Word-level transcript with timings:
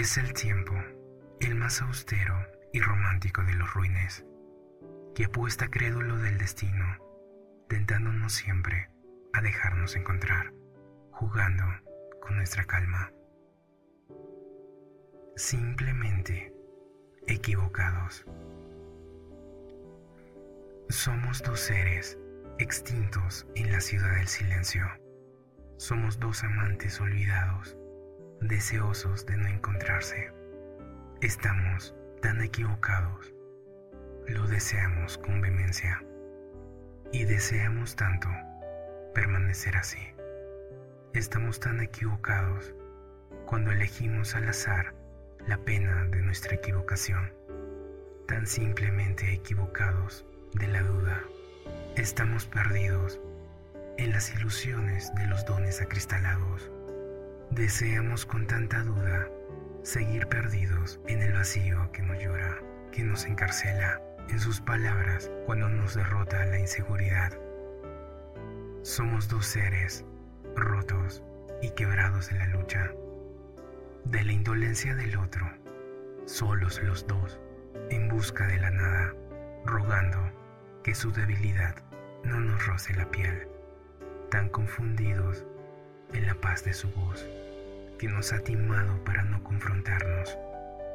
Es 0.00 0.16
el 0.16 0.32
tiempo, 0.32 0.72
el 1.40 1.56
más 1.56 1.82
austero 1.82 2.34
y 2.72 2.80
romántico 2.80 3.44
de 3.44 3.52
los 3.52 3.70
ruines, 3.74 4.24
que 5.14 5.26
apuesta 5.26 5.68
crédulo 5.68 6.16
del 6.16 6.38
destino, 6.38 6.96
tentándonos 7.68 8.32
siempre 8.32 8.88
a 9.34 9.42
dejarnos 9.42 9.96
encontrar, 9.96 10.54
jugando 11.10 11.64
con 12.22 12.34
nuestra 12.34 12.64
calma. 12.64 13.12
Simplemente 15.36 16.50
equivocados. 17.26 18.24
Somos 20.88 21.42
dos 21.42 21.60
seres 21.60 22.18
extintos 22.58 23.46
en 23.54 23.70
la 23.70 23.82
ciudad 23.82 24.14
del 24.14 24.28
silencio. 24.28 24.82
Somos 25.76 26.18
dos 26.18 26.42
amantes 26.42 26.98
olvidados, 27.02 27.76
deseosos 28.40 29.26
de 29.26 29.36
no 29.36 29.46
encontrarse. 29.46 30.32
Estamos 31.20 31.94
tan 32.22 32.40
equivocados. 32.40 33.34
Lo 34.26 34.46
deseamos 34.46 35.18
con 35.18 35.40
vehemencia. 35.40 36.02
Y 37.12 37.24
deseamos 37.24 37.96
tanto 37.96 38.28
permanecer 39.14 39.76
así. 39.76 40.00
Estamos 41.12 41.60
tan 41.60 41.80
equivocados 41.80 42.74
cuando 43.46 43.72
elegimos 43.72 44.34
al 44.34 44.48
azar 44.48 44.94
la 45.46 45.58
pena 45.58 46.04
de 46.06 46.22
nuestra 46.22 46.54
equivocación. 46.54 47.32
Tan 48.26 48.46
simplemente 48.46 49.32
equivocados 49.32 50.24
de 50.54 50.68
la 50.68 50.82
duda. 50.82 51.20
Estamos 51.96 52.46
perdidos 52.46 53.20
en 53.98 54.12
las 54.12 54.32
ilusiones 54.34 55.12
de 55.14 55.26
los 55.26 55.44
dones 55.44 55.82
acristalados. 55.82 56.70
Deseamos 57.50 58.26
con 58.26 58.46
tanta 58.46 58.80
duda 58.84 59.28
seguir 59.82 60.28
perdidos 60.28 61.00
en 61.08 61.20
el 61.20 61.32
vacío 61.32 61.90
que 61.90 62.00
nos 62.00 62.22
llora, 62.22 62.58
que 62.92 63.02
nos 63.02 63.26
encarcela 63.26 64.00
en 64.28 64.38
sus 64.38 64.60
palabras 64.60 65.32
cuando 65.46 65.68
nos 65.68 65.96
derrota 65.96 66.46
la 66.46 66.60
inseguridad. 66.60 67.32
Somos 68.82 69.28
dos 69.28 69.46
seres 69.46 70.04
rotos 70.54 71.24
y 71.60 71.70
quebrados 71.70 72.30
en 72.30 72.38
la 72.38 72.46
lucha, 72.46 72.92
de 74.04 74.22
la 74.22 74.32
indolencia 74.32 74.94
del 74.94 75.16
otro, 75.16 75.44
solos 76.26 76.80
los 76.84 77.04
dos, 77.08 77.40
en 77.90 78.08
busca 78.08 78.46
de 78.46 78.60
la 78.60 78.70
nada, 78.70 79.12
rogando 79.64 80.18
que 80.84 80.94
su 80.94 81.10
debilidad 81.10 81.74
no 82.22 82.38
nos 82.38 82.64
roce 82.64 82.94
la 82.94 83.10
piel, 83.10 83.48
tan 84.30 84.48
confundidos 84.48 85.44
en 86.12 86.26
la 86.26 86.34
paz 86.34 86.64
de 86.64 86.72
su 86.72 86.90
voz, 86.90 87.28
que 87.98 88.08
nos 88.08 88.32
ha 88.32 88.40
timado 88.40 89.02
para 89.04 89.22
no 89.22 89.42
confrontarnos. 89.42 90.36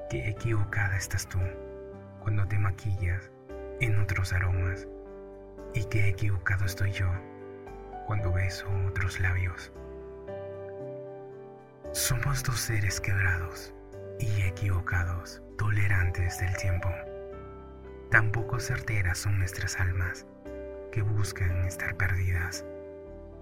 Qué 0.09 0.29
equivocada 0.29 0.97
estás 0.97 1.27
tú 1.27 1.39
cuando 2.19 2.47
te 2.47 2.57
maquillas 2.57 3.29
en 3.79 3.99
otros 3.99 4.33
aromas, 4.33 4.87
y 5.73 5.83
qué 5.85 6.07
equivocado 6.07 6.65
estoy 6.65 6.91
yo 6.91 7.11
cuando 8.05 8.31
beso 8.31 8.67
otros 8.87 9.19
labios. 9.19 9.71
Somos 11.91 12.43
dos 12.43 12.59
seres 12.59 12.99
quebrados 13.01 13.73
y 14.19 14.41
equivocados, 14.41 15.41
tolerantes 15.57 16.39
del 16.39 16.55
tiempo. 16.57 16.89
Tan 18.11 18.31
poco 18.31 18.59
certeras 18.59 19.17
son 19.17 19.39
nuestras 19.39 19.79
almas 19.79 20.25
que 20.91 21.01
buscan 21.01 21.65
estar 21.65 21.95
perdidas, 21.95 22.65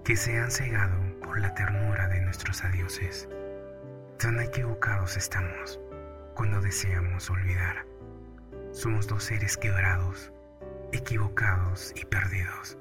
que 0.04 0.16
se 0.16 0.38
han 0.38 0.50
cegado 0.50 0.96
por 1.24 1.40
la 1.40 1.54
ternura 1.54 2.06
de 2.08 2.20
nuestros 2.20 2.62
adioses. 2.64 3.28
Tan 4.18 4.38
equivocados 4.40 5.16
estamos 5.16 5.80
cuando 6.34 6.60
deseamos 6.60 7.30
olvidar. 7.30 7.86
Somos 8.72 9.06
dos 9.06 9.24
seres 9.24 9.56
quebrados, 9.56 10.32
equivocados 10.92 11.92
y 11.96 12.04
perdidos. 12.04 12.76